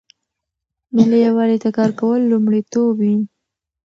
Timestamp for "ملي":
0.95-1.19